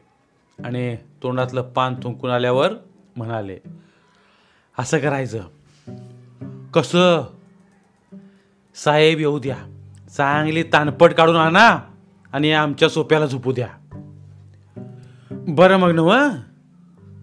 आणि 0.64 0.97
तोंडातलं 1.23 1.62
पान 1.62 1.94
थुंकून 1.94 2.30
आल्यावर 2.30 2.73
म्हणाले 3.16 3.58
असं 4.78 4.99
करायचं. 4.99 5.42
कसं? 6.75 7.23
साहेब 8.75 9.18
येऊ 9.18 9.38
द्या. 9.38 9.77
चांगली 10.17 10.62
तानपट 10.62 11.12
काढून 11.12 11.37
आणा 11.37 11.79
आणि 12.33 12.53
आमच्या 12.53 12.88
सोप्याला 12.88 13.27
झोपू 13.27 13.53
द्या. 13.53 13.69
बरं 15.31 15.77
मग 15.77 15.91
नव 15.91 16.11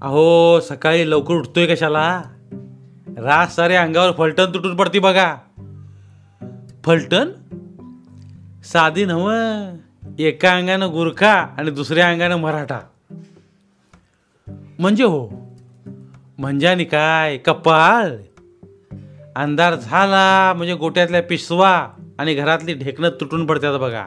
अहो 0.01 0.59
सकाळी 0.59 1.09
लवकर 1.09 1.33
उठतोय 1.33 1.65
कशाला? 1.65 2.21
रास 3.17 3.55
सारे 3.55 3.75
अंगावर 3.75 4.11
फलटण 4.11 4.45
तुटून 4.53 4.75
पडते 4.75 4.99
बघा. 4.99 5.35
फलटण? 6.83 7.27
साधी 8.63 9.05
नव 9.05 9.33
एका 10.19 10.55
अंगानं 10.55 10.91
गुरखा 10.91 11.31
आणि 11.31 11.71
दुसऱ्या 11.71 12.09
अंगानं 12.09 12.35
मराठा. 12.35 12.79
म्हणजे 14.79 15.03
हो? 15.03 15.29
म्हणजे 16.37 16.67
आणि 16.67 16.83
काय? 16.83 17.37
कपाळ? 17.37 18.09
अंधार 19.35 19.75
झाला 19.75 20.53
म्हणजे 20.57 20.73
गोट्यातल्या 20.73 21.23
पिशवा. 21.23 21.87
आणि 22.19 22.33
घरातली 22.33 22.73
ढेकणं 22.73 23.09
तुटून 23.09 23.45
पडतात 23.45 23.79
बघा. 23.79 24.05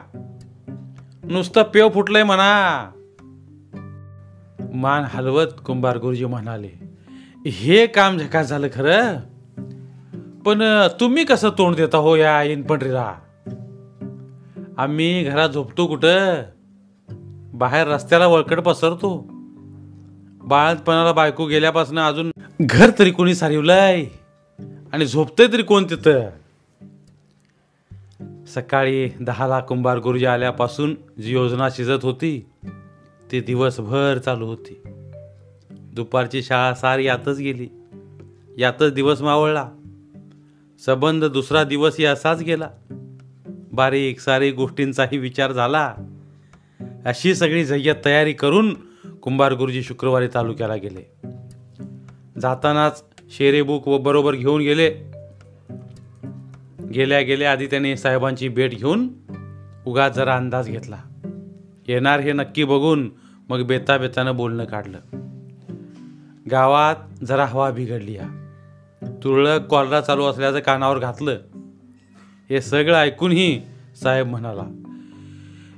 नुसतं 1.23 1.63
पेव 1.63 1.89
फुटलंय 1.89 2.23
म्हणा. 2.23 2.91
मान 4.73 5.03
हलवत 5.07 5.47
कुंभार 5.65 5.97
गुरुजी 5.97 6.25
म्हणाले 6.25 6.69
हे 7.49 7.87
काम 7.87 8.17
झकास 8.17 8.47
झालं 8.47 8.67
खरं? 8.73 9.15
पण 10.45 10.87
तुम्ही 10.99 11.25
कसं 11.25 11.49
तोंड 11.49 11.75
देता 11.75 11.97
हो 11.97 12.15
या 12.15 12.43
इनपंढरीला 12.43 13.13
आम्ही 14.77 15.23
घरात 15.23 15.49
झोपतो 15.49 15.87
कुठं? 15.87 16.43
बाहेर 17.53 17.87
रस्त्याला 17.87 18.27
वळकट 18.27 18.59
पसरतो. 18.59 19.27
बाळंतपणाला 20.43 21.11
बायको 21.11 21.45
गेल्यापासून 21.45 21.99
अजून 21.99 22.31
घर 22.61 22.89
तरी 22.99 23.11
कोणी 23.11 23.35
सारिवलंय? 23.35 24.05
आणि 24.93 25.05
झोपतंय 25.05 25.47
तरी 25.53 25.63
कोण 25.63 25.83
तिथं? 25.83 26.21
सकाळी 28.55 29.09
दहाला 29.09 29.59
कुंभार 29.59 29.97
गुरुजी 29.97 30.25
आल्यापासून 30.25 30.95
जी 31.21 31.31
योजना 31.31 31.69
शिजत 31.69 31.99
होती 32.03 32.45
ती 33.31 33.39
दिवसभर 33.39 34.17
चालू 34.17 34.45
होती. 34.45 34.81
दुपारची 35.71 36.43
शाळा 36.43 36.73
सारी 36.73 37.05
यातच 37.05 37.37
गेली. 37.37 37.67
यातच 38.57 38.93
दिवस 38.93 39.21
मावळला. 39.21 39.69
संबंध 40.85 41.25
दुसरा 41.25 41.63
दिवसही 41.63 42.05
असाच 42.05 42.41
गेला. 42.41 42.69
बारीक 43.71 44.19
सारीक 44.19 44.55
गोष्टींचाही 44.55 45.17
विचार 45.17 45.51
झाला. 45.51 45.93
अशी 47.05 47.35
सगळी 47.35 47.65
जय्यत 47.65 47.95
तयारी 48.05 48.33
करून 48.33 48.73
कुंभार 49.21 49.53
गुरुजी 49.53 49.83
शुक्रवारी 49.83 50.27
तालुक्याला 50.33 50.75
गेले. 50.75 51.11
जातानाच 52.41 53.03
शेरे 53.29 53.61
बुक 53.61 53.87
व 53.87 53.97
बरोबर 53.97 54.33
घेऊन 54.33 54.61
गेले. 54.61 55.08
गेल्या 56.93 57.21
गेल्या 57.21 57.51
आधी 57.51 57.65
त्याने 57.65 57.97
साहेबांची 57.97 58.49
भेट 58.49 58.71
घेऊन 58.71 59.09
उगाच 59.85 60.15
जरा 60.15 60.35
अंदाज 60.35 60.67
घेतला. 60.67 60.97
येणार 61.87 62.19
हे 62.19 62.33
नक्की 62.33 62.63
बघून 62.63 63.11
मग 63.49 63.61
बेता 63.61 63.97
बेतानं 63.97 64.35
बोलणं 64.35 64.65
काढलं. 64.65 64.97
गावात 66.51 66.95
जरा 67.23 67.45
हवा 67.45 67.71
बिघडली 67.71 68.13
या. 68.13 68.45
तुरळक 69.23 69.61
कॉलरा 69.65 70.01
चालू 70.01 70.25
असल्याचं 70.25 70.59
कानावर 70.59 70.99
घातलं. 70.99 71.37
हे 72.49 72.61
सगळं 72.61 72.97
ऐकूनही 72.97 73.61
साहेब 74.03 74.27
म्हणाला 74.27 74.63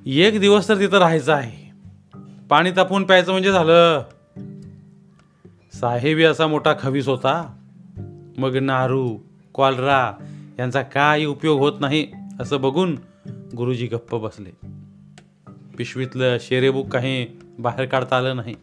एक 0.05 0.39
दिवस 0.39 0.69
तर 0.69 0.79
तिथं 0.79 0.97
राहायचं 0.97 1.33
आहे. 1.33 1.71
पाणी 2.49 2.71
तापून 2.71 3.03
प्यायचं 3.03 3.31
म्हणजे 3.31 3.51
झालं. 3.51 4.03
साहेबी 5.73 6.23
असा 6.23 6.47
मोठा 6.47 6.73
खवीस 6.79 7.07
होता. 7.07 7.57
मग 8.37 8.57
नारू 8.57 9.17
कॉलरा 9.53 10.13
यांचा 10.59 10.81
काही 10.81 11.25
उपयोग 11.25 11.59
होत 11.59 11.73
नाही 11.79 12.07
असं 12.39 12.61
बघून 12.61 12.97
गुरुजी 13.57 13.87
गप्प 13.87 14.15
बसले. 14.15 14.49
पिशवीतलं 15.77 16.37
शेरेबुक 16.41 16.87
काही 16.87 17.27
बाहेर 17.59 17.85
काढता 17.85 18.17
आलं 18.17 18.35
नाही. 18.35 18.55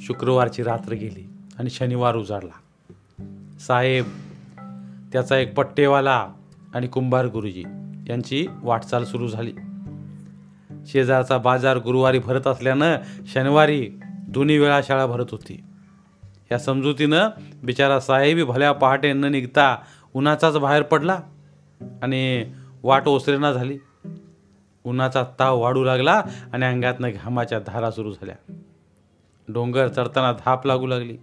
शुक्रवारची 0.00 0.62
रात्र 0.62 0.92
गेली 0.92 1.30
आणि 1.58 1.70
शनिवार 1.70 2.16
उजाडला. 2.16 2.56
साहेब 3.58 4.04
त्याचा 5.12 5.38
एक 5.38 5.54
पट्टेवाला 5.54 6.28
आणि 6.74 6.86
कुंभार 6.86 7.26
गुरुजी 7.26 7.62
यांची 8.08 8.46
वाटचाल 8.62 9.04
सुरू 9.04 9.28
झाली. 9.28 9.52
शेजारचा 10.86 11.38
बाजार 11.38 11.76
गुरुवारी 11.76 12.18
भरत 12.18 12.46
असल्यानं 12.46 12.96
शनिवारी 13.26 13.90
दोन्ही 14.28 14.58
वेळा 14.58 14.80
शाळा 14.82 15.06
भरत 15.06 15.26
होती. 15.30 15.64
या 16.52 16.58
समजुतीनं 16.58 17.28
बिचारा 17.64 18.00
साहेबी 18.00 18.42
भल्या 18.42 18.72
पहाटे 18.72 19.12
न 19.12 19.24
निघता 19.24 19.76
उन्हाचाच 20.14 20.56
बाहेर 20.56 20.82
पडला 20.82 21.20
आणि 22.02 22.52
वाट 22.82 23.08
ओसरेना 23.08 23.52
झाली. 23.52 23.78
उन्हाचा 24.84 25.24
ताव 25.38 25.58
वाढू 25.58 25.84
लागला 25.84 26.22
आणि 26.52 26.66
अंगातनं 26.66 27.10
घामाच्या 27.22 27.58
धारा 27.58 27.90
सुरू 27.90 28.12
झाल्या. 28.12 28.52
डोंगर 29.48 29.88
चढताना 29.88 30.32
धाप 30.32 30.66
लागू 30.66 30.86
लागली. 30.86 31.16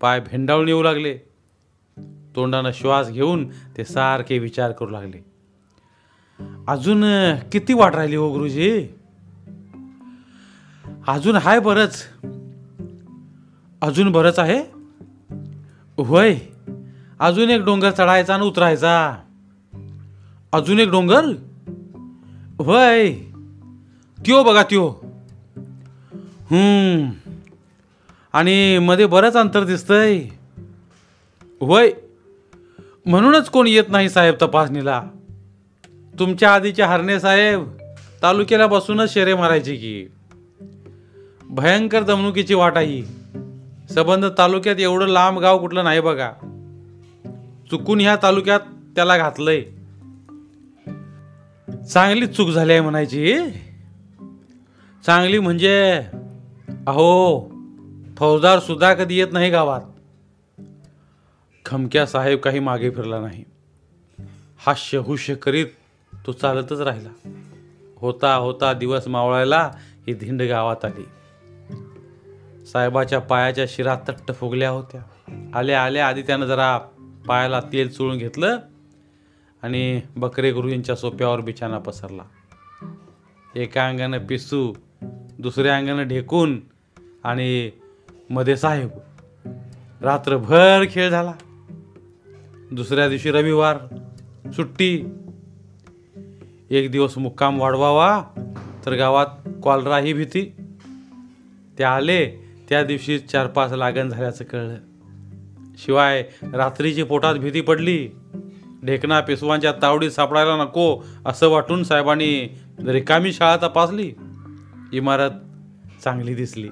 पाय 0.00 0.20
भेंडाळून 0.20 0.68
येऊ 0.68 0.82
लागले. 0.82 1.18
तोंडानं 2.36 2.70
श्वास 2.74 3.10
घेऊन 3.10 3.48
ते 3.76 3.84
सारखे 3.84 4.38
विचार 4.38 4.72
करू 4.72 4.90
लागले. 4.90 5.24
अजून 6.68 7.04
किती 7.52 7.72
वाट 7.72 7.94
राहिली 7.94 8.16
हो 8.16 8.32
गुरुजी? 8.32 8.88
अजून 11.08 11.36
हाय 11.36 11.60
बरंच. 11.60 12.02
अजून 13.82 14.12
बरंच 14.12 14.38
आहे? 14.38 14.58
होय. 16.02 16.36
अजून 17.20 17.50
एक 17.50 17.64
डोंगर 17.64 17.90
चढायचा 17.90 18.34
आणि 18.34 18.46
उतरायचा. 18.46 19.16
अजून 20.52 20.78
एक 20.78 20.88
डोंगर? 20.88 21.24
वय 22.58 23.12
त्यो 24.18 24.42
बघा 24.42 24.62
त्यो. 24.62 24.94
आणि 28.32 28.78
मध्ये 28.78 29.06
बरंच 29.06 29.36
अंतर 29.36 29.64
दिसतंय. 29.64 30.22
वय 31.60 31.90
म्हणूनच 33.06 33.48
कोण 33.48 33.66
येत 33.66 33.84
नाही 33.88 34.08
साहेब 34.08 34.34
तपासणीला. 34.42 35.02
तुमच्या 36.18 36.54
आधीचे 36.54 36.82
हरणे 36.82 37.20
साहेब 37.20 37.68
तालुक्याला 38.22 38.66
बसूनच 38.66 39.14
शेरे 39.14 39.34
मारायचे 39.34 39.76
की. 39.76 40.06
भयंकर 41.42 42.02
दमणुकीची 42.02 42.54
वाट 42.54 42.76
आहे 42.76 43.02
सबंध 43.94 44.26
तालुक्यात 44.38 44.76
एवढं 44.78 45.06
लांब 45.06 45.38
गाव 45.38 45.58
कुठलं 45.58 45.84
नाही 45.84 46.00
बघा. 46.00 46.30
चुकून 47.70 48.00
ह्या 48.00 48.16
तालुक्यात 48.22 48.60
त्याला 48.96 49.18
घातलंय. 49.18 49.60
चांगलीच 51.84 52.36
चूक 52.36 52.48
झाली 52.48 52.72
आहे 52.72 52.80
म्हणायची. 52.80 53.38
चांगली 55.06 55.38
म्हणजे 55.38 56.02
अहो 56.86 57.50
फौजदार 58.18 58.58
सुद्धा 58.58 58.94
कधी 58.94 59.18
येत 59.18 59.26
नाही 59.32 59.50
गावात. 59.50 59.80
खमक्या 61.64 62.06
साहेब 62.06 62.38
काही 62.38 62.58
मागे 62.58 62.90
फिरला 62.90 63.20
नाही. 63.20 63.44
हास्य 64.66 64.98
हुश्य 64.98 65.34
करीत 65.34 65.66
तो 66.26 66.32
चालतच 66.32 66.80
राहिला. 66.80 67.28
होता 67.96 68.34
होता 68.34 68.72
दिवस 68.72 69.08
मावळायला 69.08 69.70
ही 70.06 70.14
धिंड 70.14 70.42
गावात 70.42 70.84
आली. 70.84 71.04
साहेबाच्या 72.66 73.18
पायाच्या 73.18 73.64
शिरा 73.68 73.96
तट्ट 74.08 74.34
फुगल्या 74.34 74.70
होत्या. 74.70 75.00
आल्या 75.54 75.84
आल्या 75.84 76.08
आधी 76.08 76.22
त्यानं 76.22 76.46
जरा 76.46 76.78
पायाला 77.28 77.60
तेल 77.60 77.90
चोळून 77.90 78.18
घेतलं 78.18 78.58
आणि 79.62 80.00
बकरे 80.16 80.52
गुरुजींच्या 80.52 80.96
सोप्यावर 80.96 81.40
बिछाना 81.40 81.78
पसरला. 81.78 82.22
एका 83.54 83.88
अंगानं 83.88 84.18
पिसू 84.18 84.72
दुसऱ्या 85.38 85.76
अंगानं 85.76 86.08
ढेकून 86.08 86.60
आणि 87.24 87.70
मध्ये 88.30 88.56
साहेब. 88.56 88.88
रात्रभर 90.00 90.84
खेळ 90.90 91.10
झाला. 91.10 91.32
दुसऱ्या 92.72 93.08
दिवशी 93.08 93.30
रविवार 93.30 93.78
सुट्टी. 94.52 95.04
एक 96.70 96.90
दिवस 96.90 97.18
मुक्काम 97.18 97.60
वाढवावा 97.60 98.24
तर 98.86 98.92
गावात 98.92 99.26
कॉलरा 99.62 99.98
ही 99.98 100.12
भीती. 100.12 100.56
ते 101.78 101.84
आले 101.84 102.44
त्या 102.68 102.84
दिवशी 102.84 103.18
चार 103.18 103.46
पाच 103.46 103.72
लागण 103.72 104.08
झाल्याचं 104.08 104.44
कळलं. 104.44 104.76
शिवाय 105.78 106.28
रात्रीची 106.42 107.02
पोटात 107.02 107.34
भीती 107.34 107.60
पडली. 107.60 108.08
ढेकणा 108.84 109.20
पेसवांच्या 109.20 109.72
तावडीत 109.82 110.10
सापडायला 110.10 110.64
नको 110.64 111.04
असं 111.26 111.48
वाटून 111.48 111.82
साहेबांनी 111.82 112.58
रिकामी 112.86 113.32
शाळा 113.32 113.56
तपासली. 113.56 114.12
इमारत 114.92 115.30
चांगली 116.04 116.34
दिसली. 116.34 116.68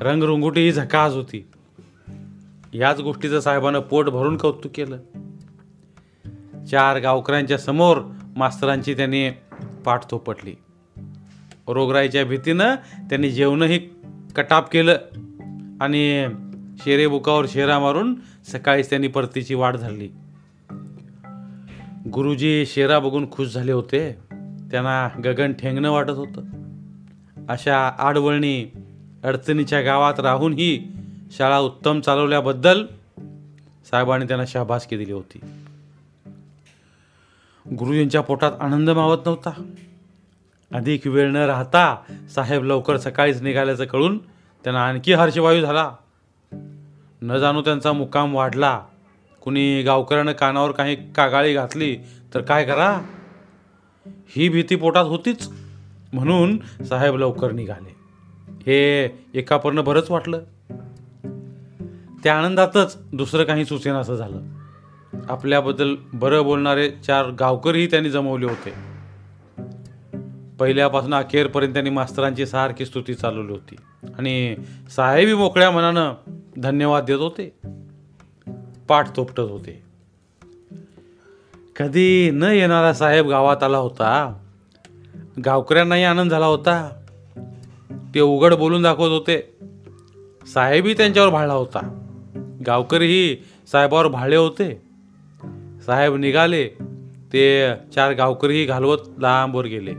रंगरुंगुटी 0.00 0.60
ही 0.60 0.72
झकास 0.72 1.14
होती. 1.14 1.48
याच 2.72 3.00
गोष्टीचं 3.00 3.40
साहेबानं 3.40 3.78
पोट 3.78 4.08
भरून 4.08 4.36
कौतुक 4.36 4.72
केलं. 4.74 4.98
चार 6.64 6.98
गावकऱ्यांच्या 6.98 7.58
समोर 7.58 7.98
मास्तरांची 8.36 8.94
त्यांनी 8.94 9.30
पाठ 9.84 10.10
थोपटली 10.10 10.54
रोगराईच्या 11.68 12.24
भीतीनं 12.24 12.74
त्यांनी 12.74 13.30
जेवणही 13.30 13.78
कटाप 14.36 14.72
केलं 14.72 14.96
आणि 15.80 16.26
शेरे 16.78 17.06
बुकावर 17.06 17.46
शेरा 17.48 17.78
मारून 17.78 18.14
सकाळीच 18.52 18.90
त्यांनी 18.90 19.08
परतीची 19.08 19.54
वाट 19.54 19.76
धरली. 19.76 20.08
गुरुजी 22.10 22.66
शेरा 22.66 22.98
बघून 22.98 23.30
खुश 23.30 23.48
झाले 23.48 23.72
होते. 23.72 24.12
त्यांना 24.70 25.20
गगन 25.24 25.52
ठेंगणं 25.52 25.90
वाटत 25.90 26.10
होतं. 26.10 26.42
अशा 27.48 27.88
आडवळणी 27.88 28.72
अडचणीच्या 29.24 29.80
गावात 29.80 30.20
राहूनही 30.20 30.92
शाळा 31.30 31.58
उत्तम 31.58 32.00
चालवल्याबद्दल 32.00 32.86
साहेबांनी 33.90 34.26
त्यांना 34.26 34.46
शाबासकी 34.48 34.96
दिली 34.96 35.12
होती. 35.12 35.38
गुरुजींच्या 37.76 38.20
पोटात 38.20 38.52
आनंद 38.60 38.90
मावत 38.90 39.18
नव्हता. 39.26 39.62
अधिक 40.74 41.06
वेळ 41.06 41.30
न 41.30 41.36
राहता 41.36 41.96
साहेब 42.34 42.64
लवकर 42.64 42.96
सकाळीच 42.96 43.42
निघाल्याचं 43.42 43.84
कळून 43.84 44.18
त्यांना 44.64 44.84
आणखी 44.84 45.12
हर्षवायू 45.12 45.62
झाला. 45.62 45.92
न 47.22 47.38
जाणू 47.38 47.60
त्यांचा 47.60 47.92
मुक्काम 47.92 48.34
वाढला. 48.34 48.80
कुणी 49.40 49.82
गावकऱ्यानं 49.82 50.32
कानावर 50.32 50.70
काही 50.70 51.12
कागाळी 51.12 51.54
घातली 51.54 51.96
तर 52.34 52.40
काय 52.40 52.64
करा? 52.64 53.00
ही 54.06 54.48
भीती 54.48 54.76
पोटात 54.76 55.04
होतीच. 55.04 55.48
म्हणून 56.12 56.58
साहेब 56.84 57.16
लवकर 57.16 57.52
निघाले. 57.52 57.96
हे 58.48 59.08
एकापरनं 59.34 59.84
बरंच 59.84 60.10
वाटलं. 60.10 60.40
त्या 62.24 62.38
आनंदातच 62.38 62.98
दुसरं 63.12 63.44
काही 63.44 63.64
सुचेन 63.64 63.94
असं 63.94 64.14
झालं. 64.14 64.40
आपल्याबद्दल 65.28 65.94
बरं 66.12 66.42
बोलणारे 66.42 66.90
चार 66.90 67.26
गावकरही 67.30 67.86
त्यांनी 67.86 68.10
जमवले 68.10 68.46
होते. 68.46 68.72
पहिल्यापासून 70.60 71.14
अखेरपर्यंत 71.14 71.72
त्यांनी 71.72 71.90
मास्तरांची 71.90 72.46
सारखी 72.46 72.86
स्तुती 72.86 73.14
चालवली 73.14 73.52
होती. 73.52 73.76
आणि 74.18 74.56
साहेबी 74.96 75.34
मोकळ्या 75.34 75.70
मनानं 75.70 76.14
धन्यवाद 76.58 77.04
देत. 77.04 77.16
होते 77.16 77.54
पाठ 78.88 79.16
तोपटत 79.16 79.40
होते. 79.40 79.82
कधी 81.76 82.30
न 82.30 82.42
येणारा 82.42 82.92
साहेब 82.92 83.28
गावात 83.28 83.62
आला 83.62 83.78
होता. 83.78 84.38
गावकऱ्यांनाही 85.44 86.04
आनंद 86.04 86.30
झाला 86.30 86.46
होता. 86.46 87.04
ते 88.14 88.20
उघड 88.20 88.54
बोलून 88.54 88.82
दाखवत 88.82 89.08
होते. 89.08 89.56
साहेबही 90.54 90.94
त्यांच्यावर 90.94 91.28
भाळला 91.28 91.52
होता. 91.52 92.04
गावकरीही 92.66 93.36
साहेबावर 93.72 94.08
भाळले 94.08 94.36
होते. 94.36 94.82
साहेब 95.86 96.14
निघाले. 96.14 96.68
ते 97.32 97.72
चार 97.94 98.12
गावकरीही 98.12 98.64
घालवत 98.64 98.98
लांबवर 99.18 99.64
गेले. 99.64 99.94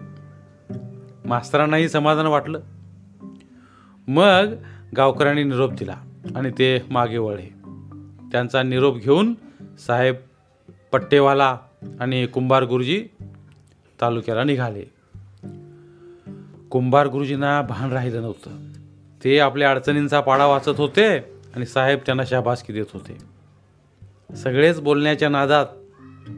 मास्तरांनाही 1.26 1.90
समाधान 1.90 2.26
वाटलं. 2.26 2.60
मग 4.08 4.54
गावकऱ्यांनी 4.98 5.44
निरोप 5.44 5.72
दिला. 5.72 5.96
आणि 6.36 6.52
ते 6.58 6.80
मागे 6.90 7.18
वळले. 7.18 7.50
त्यांचा 8.32 8.64
निरोप 8.64 8.98
घेऊन 8.98 9.34
साहेब 9.88 10.16
पट्टेवाला 10.92 11.58
आणि 12.00 12.28
कुंभार 12.28 12.64
गुरुजी 12.64 13.08
तालुक्याला 14.02 14.44
निघाले. 14.44 14.84
कुंभार 16.70 17.08
गुरुजींना 17.08 17.62
भान 17.62 17.92
राहिलं 17.92 18.22
नव्हतं. 18.22 18.70
ते 19.24 19.40
आपल्या 19.40 19.72
अडचणींचा 19.72 20.22
पाडा 20.22 20.46
वाचत 20.46 20.70
होते 20.70 21.18
आणि 21.56 21.66
साहेब 21.66 22.00
त्यांना 22.06 22.26
शाबासकी 22.26 22.74
देत 22.74 22.86
होते. 22.94 23.18
सगळेच 24.36 24.82
बोलण्याच्या 24.82 25.30
नादात 25.30 25.66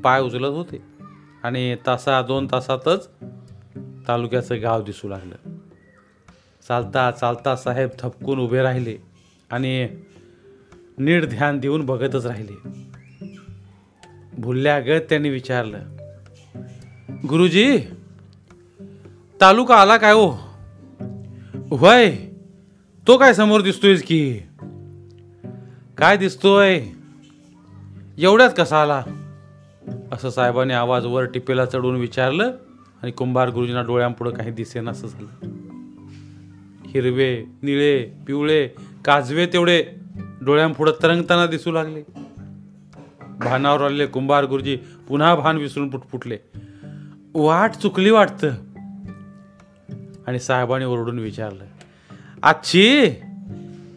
पाय 0.03 0.21
उचलत 0.21 0.55
होते 0.55 0.81
आणि 1.43 1.75
तासा 1.87 2.21
दोन 2.21 2.47
तासातच 2.51 3.09
तालुक्याचं 4.07 4.61
गाव 4.61 4.83
दिसू 4.83 5.07
लागलं. 5.07 5.35
चालता 6.67 7.11
चालता 7.11 7.55
साहेब 7.55 7.89
थपकून 7.99 8.39
उभे 8.39 8.61
राहिले. 8.61 9.10
आणि 9.51 9.87
नीट 10.97 11.25
ध्यान 11.25 11.59
देऊन 11.59 11.85
बघतच 11.85 12.25
राहिले. 12.25 12.69
भुलल्यागत 14.37 15.01
त्यांनी 15.09 15.29
विचारलं 15.29 15.79
गुरुजी 17.29 17.77
तालुका 19.41 19.75
आला 19.75 19.97
काय 19.97 20.13
हो? 20.13 20.37
वय 21.71 22.15
तो 23.07 23.17
काय 23.17 23.33
समोर 23.33 23.61
दिसतोयस 23.61 24.03
की? 24.03 24.39
काय 25.97 26.17
दिसतोय? 26.17 26.81
एवढ्यात 28.17 28.49
कसा 28.57 28.81
आला? 28.81 29.03
असं 30.11 30.29
साहेबांनी 30.29 30.73
आवाज 30.73 31.05
वर 31.05 31.23
टिपेला 31.23 31.65
चढून 31.65 31.95
विचारलं 31.95 32.51
आणि 33.03 33.11
कुंभार 33.11 33.49
गुरुजींना 33.49 33.81
डोळ्यांपुढं 33.81 34.31
काही 34.31 34.51
दिसेन 34.51 34.89
असं 34.89 35.07
झालं. 35.07 35.27
हिरवे 36.87 37.45
निळे 37.61 38.11
पिवळे 38.27 38.69
काजवे 39.05 39.45
तेवढे 39.45 39.85
डोळ्यांपुढं 40.41 40.91
तरंगताना 41.03 41.45
दिसू 41.47 41.71
लागले. 41.71 42.03
भानावर 43.21 43.81
आलेले 43.81 44.05
कुंभार 44.05 44.45
गुरुजी 44.45 44.75
पुन्हा 45.07 45.35
भान 45.35 45.57
विसरून 45.57 45.89
पुटपुटले 45.89 46.37
वाट 47.33 47.71
चुकली 47.71 48.11
वाटतं. 48.11 48.47
आणि 50.27 50.39
साहेबांनी 50.39 50.85
ओरडून 50.85 51.19
विचारलं 51.19 51.63
आजची? 52.43 53.09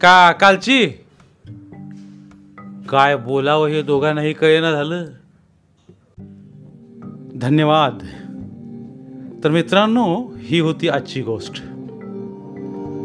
का 0.01 0.33
कालची? 0.33 0.88
काय 2.88 3.17
बोलावं 3.17 3.69
हे 3.69 3.83
दोघांनाही 3.83 4.33
कळेना 4.33 4.73
झालं. 4.73 5.05
धन्यवाद. 7.37 7.99
तर 9.45 9.51
मित्रांनो 9.51 10.29
ही 10.38 10.61
होती 10.61 10.88
आजची 10.88 11.23
गोष्ट. 11.23 11.62